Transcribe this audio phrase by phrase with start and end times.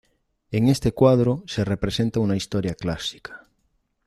[0.49, 3.45] En este cuadro se representa una historia clásica.